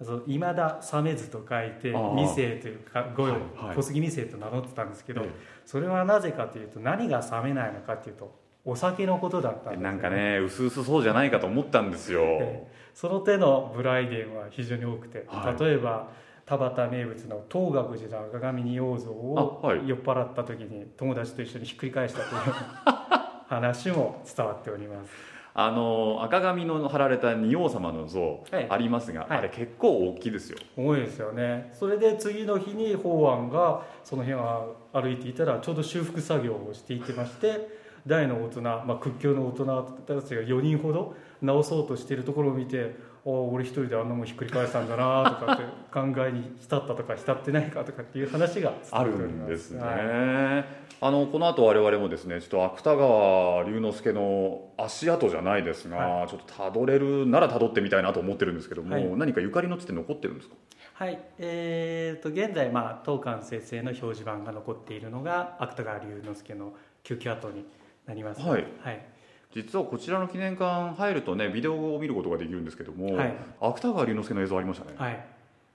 [0.02, 3.34] そう今田鮫図と書いて未世というか語をはい
[3.68, 3.76] はい。
[3.76, 5.30] 小杉未世と名乗ってたんですけど、ええ。
[5.66, 8.34] それはなぜかというと何が冷めないのかというと
[8.66, 12.68] お酒のことだったんですよなんかねうすうすそうじゃないかと思ったんですよ、ええ。
[12.94, 15.64] その手のブライデンは非常に多くて、はい。
[15.64, 16.10] 例えば
[16.46, 22.54] 田畑名物の東岳寺の赤紙仁王像を酔っ払った時に友達と一緒にひっくり返したという
[23.48, 29.38] 話も伝わっておりますあの赤紙の貼られた仁王様の像はいありますが、はい。
[29.38, 30.58] あれ結構大きいですよ。
[30.76, 31.72] 多いですよね。
[31.74, 37.68] それで次の日に法案がその辺を歩いていたらちょうど修復作業をしていてまして
[38.08, 50.66] 大の大人、まあ、屈強の大人たちが4人ほど直そうとしているところを見て「お俺一人であんなもんひっくり返したんだな」とかって考えに浸ったとか浸ってないかとかっていう話があるんですね、はい。
[51.02, 59.06] あのこの後我々もですねちょっと芥川龍之介の足跡じゃないですが、ちょっとたどれるならたどってみたいなと思ってるんですけども、はい。
[59.18, 60.56] 何かゆかりの地って残ってるんですか？
[60.96, 67.66] はい、えー、と現在、まあ、当館先生の表示板が残っているのが芥川龍之介の救急跡に
[68.06, 68.66] なります、はい。
[68.80, 69.06] はい、
[69.54, 73.34] 実はこちらの記念館入るとねビデオを見ることができるんですけども、はい。
[73.62, 75.26] 芥川龍之介の映像ありましたね、はい。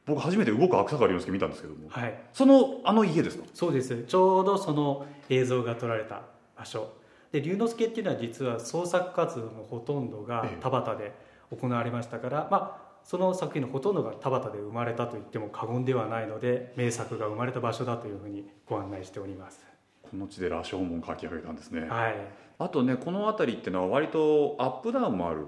[0.06, 3.44] 僕初めて動く芥川龍之介見たんですけども、はい、そのあの家ですか？
[3.54, 4.04] そうです。
[4.04, 6.22] ちょうどその映像が撮られた
[6.56, 6.92] 場所。
[7.30, 11.12] で龍之介っていうのは実は創作活動のほとんどが田畑で
[11.54, 19.64] 行われましたから、まあその作品のほとんどが田畑で生まれたと言っても過言ではないので名作が生まれた場所だというふうにご案内しております
[20.10, 22.14] この地で羅生門書き上げたんですね、はい。
[22.58, 25.44] あとねこの辺りってのは割とアップダウンもある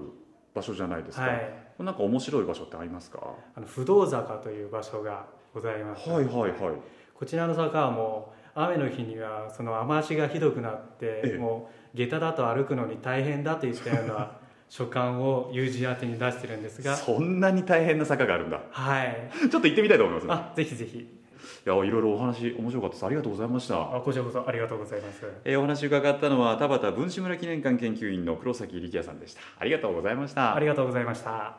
[0.53, 1.53] 場所じゃないですか、はい。
[1.79, 3.19] なんか面白い場所ってありますか？
[3.55, 6.09] あの不動坂という場所がございます。
[6.09, 6.75] はいはいはい。
[7.15, 11.37] こちらの坂はもう雨の日にはその雨足がひどくなって、ええ。
[11.37, 14.37] もう下駄だと歩くのに大変だといったような
[14.69, 16.95] 書簡を友人宛てに出してるんですが。
[16.95, 18.61] そんなに大変な坂があるんだ。
[18.71, 19.29] はい。
[19.49, 20.97] ちょっと行ってみたいと思いますあぜひぜひ。
[20.99, 21.20] い
[21.65, 23.05] やいろいろお話面白かったです。
[23.05, 23.95] ありがとうございました。
[23.95, 25.25] あこちらこそありがとうございます。
[25.43, 29.41] えーお話伺ったのは田畑文志村記念館研究員の黒崎力也さんでした。
[29.59, 30.55] ありがとうございました。
[30.55, 31.57] ありがとうございました。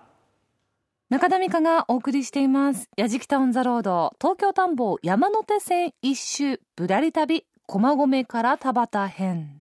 [1.10, 2.88] 中田美香がお送りしています。
[2.96, 9.60] やじきたオンザロード、東京田んぼ山手線一周ぶらり旅、駒込から田畑編。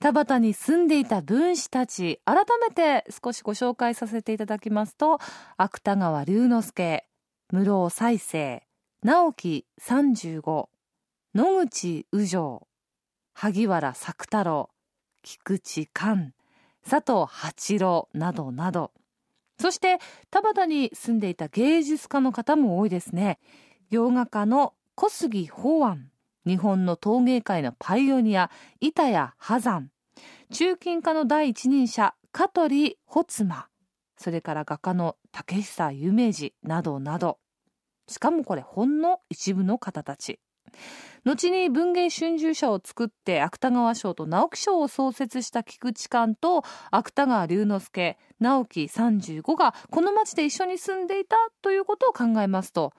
[0.00, 5.20] 田畑に住んでいた分子たち、改めて少しご紹介させていただきますと、
[5.56, 7.06] 芥川龍之介、
[7.52, 8.62] 室尾再生、
[9.02, 10.68] 直木35、
[11.34, 12.68] 野口宇城、
[13.32, 14.68] 萩原作太郎、
[15.22, 16.34] 菊池寛、
[16.86, 18.92] 佐藤八郎などなど、
[19.58, 23.38] そして田畑に住んでいた芸術家の方も多いですね。
[23.88, 26.10] 洋画家の小杉法安、
[26.46, 29.88] 日本の陶芸界のパイオニア、板谷波山、
[30.52, 33.68] 中近家の第一人者、香取穂妻、
[34.18, 37.38] それから画家の竹久夢二などなど。
[38.10, 40.40] しかもこれほんの一部の方たち。
[41.24, 52.92] 後に文芸春秋社を作って芥川賞と直木賞を創設した菊池寛と芥川龍之介直木35がこの町で一緒に住んでいたということを考えますと、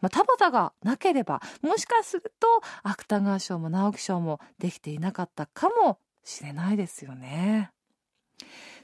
[0.00, 2.46] まあ、田畑がなければもしかすると
[2.82, 7.70] 芥川賞も直木賞もできていなかったかもしれないですよね。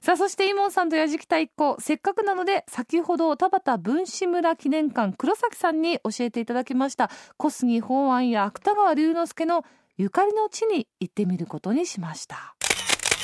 [0.01, 1.77] さあそしてイモンさんとやじきた一行。
[1.81, 7.11] せっかくなので先ほど田畑文志村記念館黒崎さんに教えていただきました。
[7.37, 9.65] 小杉法安や芥川龍之介の
[9.97, 12.55] ゆかりの地に行ってみることにしました。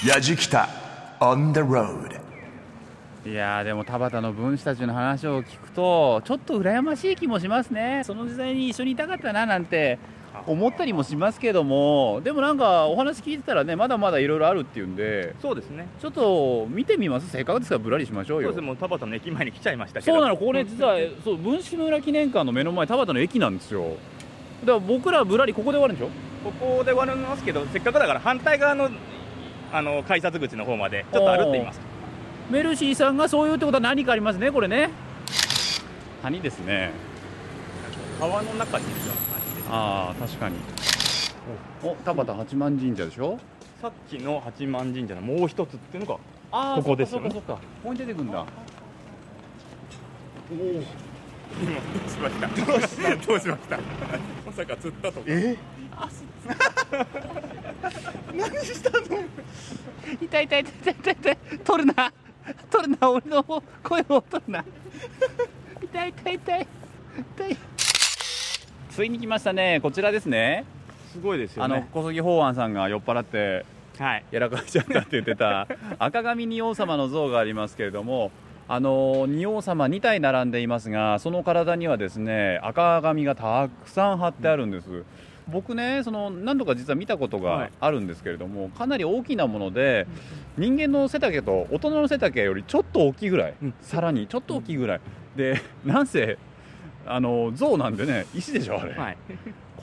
[0.06, 0.68] やじきた
[1.20, 2.20] on the road
[3.24, 8.02] いやーでも田畑の分子たちの話を聞くとちょっと羨ましい気もしますね。
[8.04, 10.00] その時代に一緒にいたかったななんて
[10.46, 15.86] 思ったりもしますけどもでもなんかお話聞いてたらねまだまだいろいろあるっていうんでそうですね。
[16.00, 17.30] ちょっと見てみます？
[17.30, 18.48] せっかくですからぶらりしましょうよ。
[18.48, 18.66] そうです。
[18.66, 20.12] もう田畑の駅前に来ちゃいましたけど。
[20.12, 20.36] そうなの。
[20.36, 23.96] ここね実はそう分子村記念館の目の前田畑の駅なんですよ。
[24.64, 26.10] だから僕らぶらりここで終わるんでしょ？
[26.44, 28.90] ここで終わりますけどせっかくだから反対側の
[29.72, 31.80] あの改札口の方までちょっと歩ってみます。
[32.50, 34.90] メルシーさんがそういうってことは何かありますねこれね。
[36.22, 36.90] 谷ですね。
[38.18, 39.12] 川の中にいるよ
[39.74, 40.56] ああ確かに。
[41.82, 43.38] お田畑八幡神社でしょ？
[43.80, 46.20] さっきの八幡神社のもう一つっていうのが
[46.52, 47.30] あここですよね。
[47.30, 47.62] そっかそっかそっか。
[47.82, 48.40] ここに出てくるんだ。
[48.40, 48.42] お
[50.54, 50.82] おどう
[52.10, 52.48] しました？
[52.48, 53.78] どうしどうしました？
[54.46, 55.26] まさか釣ったとか。
[55.26, 55.56] え？
[58.34, 58.98] 何したの？
[60.20, 61.14] 痛い痛い痛い痛い痛い。
[61.14, 62.12] 痛い取るな。
[62.70, 63.10] 取るな。
[63.10, 63.42] 俺の
[63.82, 64.62] 声を取るな。
[65.82, 66.66] 痛い痛い痛い。
[67.36, 67.56] 痛い
[68.92, 69.80] ついに来ましたね。
[69.82, 70.66] こちらですね。
[71.12, 73.64] すごいですよあのね小杉法安さんが酔っ払って
[73.98, 74.24] はい。
[74.30, 75.66] やらかしちゃったって言ってた
[75.98, 78.30] 赤髪仁王様の像がありますけれども
[78.68, 85.04] あの仁王様2体並んでいますがその体にはですね赤髪がたくさん貼ってあるんです、
[85.48, 90.06] 僕ねその何度か実は見たことがあるんですけれども、かなり大きなもので
[90.56, 95.00] 人間の背丈と大人の背丈よりちょっと大きいぐらい、さらにちょっと大きいぐらい。
[95.36, 96.38] でなんせ
[97.06, 99.16] あの像なんでね石でしょあれ、はい。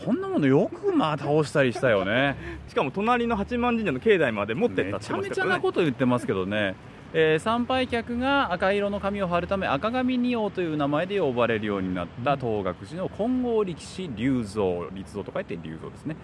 [0.05, 2.37] こんなものよくまあ倒したりしたよね。
[2.69, 6.75] しかも隣の八幡神社の境内まで持ってったってめちゃめちゃなこと言ってますけどね、
[7.13, 16.15] えー参拝客が赤色の紙を貼るため赤紙仁王という名前で呼ばれるようになった東岳寺の金剛力士立像立像と書いて立像ですね。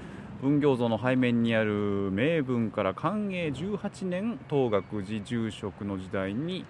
[0.42, 6.66] 文行像の背面にある名文から寛永18年東岳寺住職の時代に、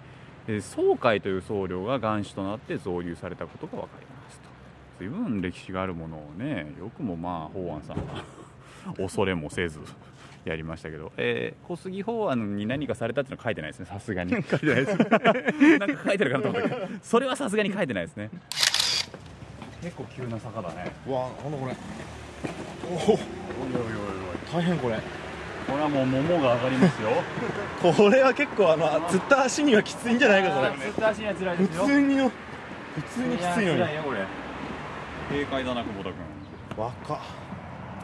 [0.48, 4.15] えー宗海という僧侶が元首となって造立されたことが分かります。
[4.15, 4.15] と
[4.98, 8.24] 随分歴史があるものをねよくもまあ法安さんは
[8.96, 9.80] 恐れもせず
[10.44, 14.30] やりましたけど、えー小杉法案に何かされたっていうのは書いてないですねさすがに。
[14.30, 16.86] 書いてないです なんか書いてるかなと思ったけど。
[17.02, 18.30] それはさすがに書いてないですね。
[19.82, 20.92] 結構急な坂だね。
[21.08, 21.76] わあなんだこれ。
[22.88, 24.96] おおおいおいおいおい大変これ。
[25.66, 27.10] これはもう桃が上がりますよ。
[27.82, 30.70] これは結構あの釣った足にはきついんじゃないかこれ。
[30.78, 31.82] 釣った足には辛いですよ。
[31.84, 32.30] 普通によ。
[32.94, 33.78] 普通にきついのに。
[33.78, 34.45] いよこれ
[35.28, 36.84] 軽快だな久保田君。
[36.84, 37.18] 若っ。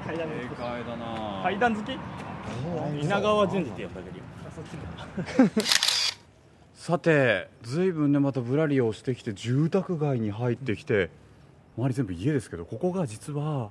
[0.06, 1.40] 階段軽快だな。
[1.42, 1.98] 階段好き？
[3.02, 5.52] 稲川淳二って呼んだけど
[6.74, 11.10] さて随分ねまたぶらりをしてきて住宅街に入ってきて
[11.78, 13.70] 周り全部家ですけどここが実は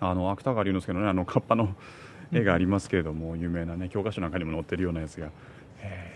[0.00, 1.74] あの芥川龍之介のねあのカッパの
[2.32, 5.28] 絵がありますけれども、有名なね教科書なんかにも載ってるようなやつが、
[5.80, 6.14] え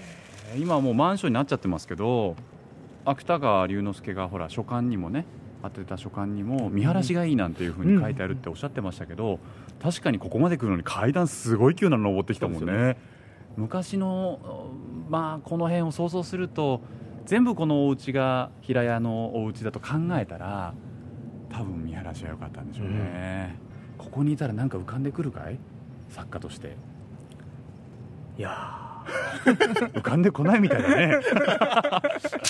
[0.55, 2.34] ー今はもうマンションになっちゃってますけど
[3.05, 5.26] 芥川龍之介がほら書簡にもね
[5.62, 9.41] 当てた書簡にも見晴らしがいいなんていうふうに書いてあるっておっしゃってましたけど、
[9.82, 12.97] 確かにここまで来るのに階段すごい急なの登ってきたもんね
[13.59, 14.38] 昔の
[15.11, 16.80] まあこの辺を想像すると
[17.26, 20.74] 全部このお家が平屋のお家だと考えたら
[21.50, 23.59] 多分見晴らしは良かったんでしょうね、
[23.98, 25.59] ここにいたらなんか浮かんでくるかい？
[26.09, 26.76] 作家として。
[28.38, 29.02] いや
[29.44, 31.18] 浮かんでこないみたいだね。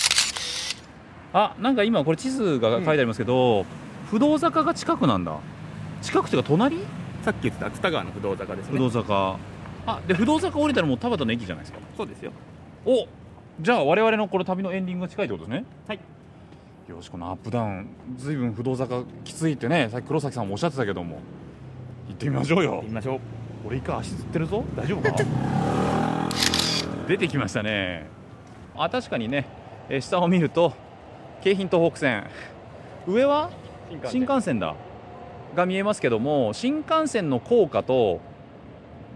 [1.32, 3.64] あなんか今これ地図が書いてありますけど、
[4.10, 5.34] 不動坂が近くなんだ。
[6.02, 6.78] 近くっていうか隣？
[7.22, 8.72] さっき言ってた芥川の不動坂ですね。
[8.72, 9.36] 不動坂
[9.90, 11.78] あで不動坂降りたらもう田端の駅じゃないですか。
[11.96, 12.32] そうですよ。
[12.84, 13.06] お
[13.60, 15.64] じゃあ我々のこの旅のエンディングが近いってことですね。
[15.86, 16.00] はい。
[16.88, 21.18] よしこのアップダウンずいぶん不動坂きついってねさっき黒崎さんもおっしゃってたけども。
[22.08, 22.76] 行ってみましょうよ。
[22.76, 23.20] 行きましょう。
[23.66, 24.64] 俺一回足つってるぞ。
[24.76, 25.16] 大丈夫か？
[27.08, 28.06] 出てきましたね。
[28.76, 29.46] あ確かにね。
[29.88, 30.72] えー下を見ると
[31.42, 32.24] 京浜東北線。
[33.06, 33.50] 上は？
[34.06, 34.74] 新幹線だ。
[35.54, 38.20] が見えますけども新幹線の高架と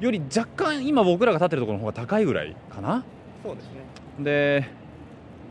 [0.05, 3.05] より若干今僕らが立ってるところの方が高いぐらいかな？
[3.43, 3.71] そうですね。
[4.19, 4.69] で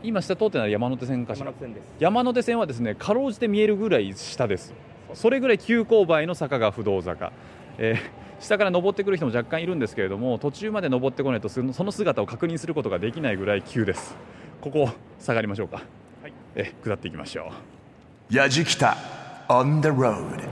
[0.02, 1.46] 今下通ってるのは山手線かしら。
[1.46, 1.84] 山手線です。
[1.98, 4.74] 山手線はですねかろうじて見えるぐらい下です。
[5.14, 7.32] それぐらい急勾配の坂が不動坂、
[7.78, 14.16] えー下から登ってくる人も若干いるんですけれども途中まで登ってこないとその姿を確認することができないぐらい急です。
[14.60, 14.90] ここ
[15.20, 15.82] 下がりましょうか、
[16.56, 17.52] えー下っていきましょ
[18.30, 18.34] う。
[18.34, 18.96] やじきた
[19.48, 20.42] on the road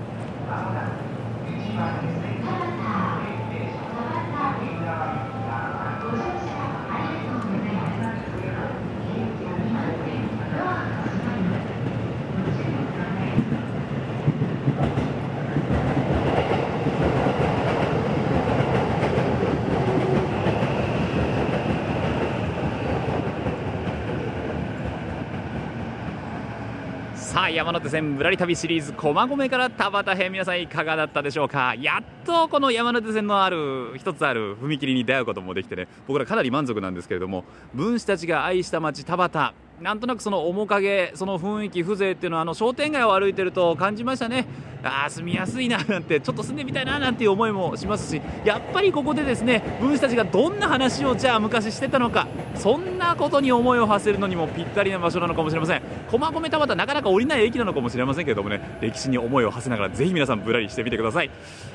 [27.51, 31.75] 山手線ぶらり旅シリーズ駒込から田畑編皆さんいかがだったでしょうか？
[31.75, 35.89] やっとこの山手線のある一つある踏切に出会うこともできてね。
[36.07, 37.45] 僕らかなり満足なんですけれども
[37.75, 44.47] 分子たちが愛した街田畑なんとなくその面影その雰囲気風情っていうのはあの商店街を歩いてると感じましたね。
[44.83, 55.83] ああ住みやすいななんてちょっと住んでみたいななんていう思いもしますしやっぱりここでですね分子たちがどんな話をじゃあ昔してたのかそんなことに思いを馳せるのにもぴったりな場所なのかもしれません。
[56.11, 61.31] 駒込田端なかなか降りない駅なのかもしれませんけれどもね歴史に思いを馳せながらぜひ皆さんぶらりしてみてください。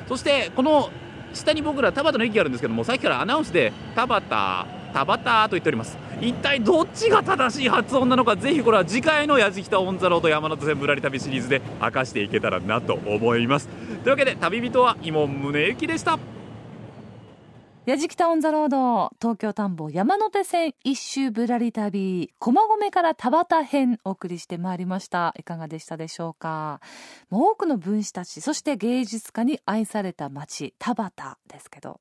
[0.07, 0.89] そしてこの
[1.33, 6.04] 下に僕ら田端の駅があるんですけどもさっきからアナウンスで田端田端と言っております。
[6.21, 13.67] 一体どっちが正しい発音なのかぜひこれは次回の「やじきたオン・ザ・ロード山手線ぶらり旅」シリーズで明かしていけたらなと思います。
[14.03, 16.17] というわけで旅人は今宗行でした。
[17.85, 25.35] やじきたオンザロード東京田んぼ山手線一周ぶらり旅駒込から田端編お送りしてまいりました。
[25.37, 26.79] いかがでしたでしょうか？
[27.29, 31.11] もう多くの分子たちそして芸術家に愛された街田端
[31.47, 31.99] ですけど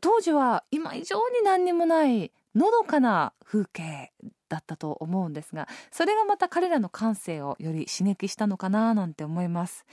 [0.00, 4.12] 当時は今以上に何にもないのどかな風景
[4.48, 9.86] だったと思うんですがそれがまた彼らの感性をより刺激したのかななんて思います。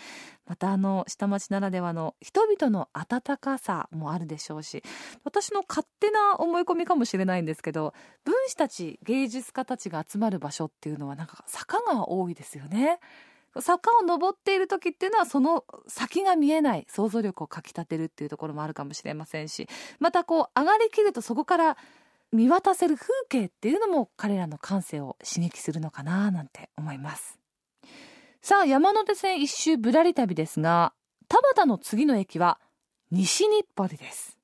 [0.47, 4.81] またあの下町ならではの人々の温かさもあるでしょうし
[5.25, 7.93] 私の勝手な思い込みかもしれないんですけど
[8.23, 12.99] 分子たち芸術家たちが集まる場所っていうのはなんか坂が多いですよね。
[13.61, 19.67] 坂を登っている時っていうのはその先が見えない想像力をかきたてるっていうところもあるかもしれませんし
[19.99, 21.77] またこう上がりきるとそこから
[22.31, 27.39] 見渡せる風景っていうのも彼らの感性を刺激するのかななんて思います。
[28.41, 30.93] さあ山手線一周ぶらり旅ですが
[31.27, 32.59] 田端の次の駅は
[33.11, 34.37] 西日暮里です。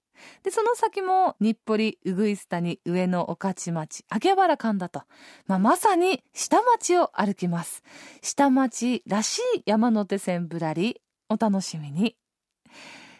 [0.43, 5.03] でその先も日暮里うぐいす谷上野御徒町秋葉原間だと、
[5.47, 7.83] まあ、まさに下町を歩きます。
[8.21, 12.15] 下町らしい山手線ぶらりお楽しみに。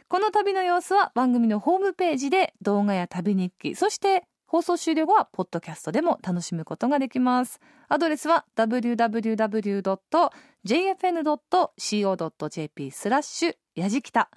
[0.08, 7.60] この旅の様子は番組のホームページで動画や旅日記そして放送終了後はポッドキャストでも楽しむことができます。
[7.90, 9.02] アドレスは www.jfn.co.jp
[12.92, 14.30] スラッシュやじきた。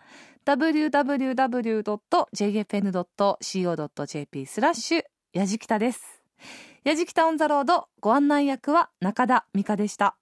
[0.47, 1.67] www.jfn.co.jp
[4.47, 5.03] スラッシュ
[5.35, 6.23] やじきたです。
[6.83, 10.17] やじきたオンザロードご案内役は中田美香でした。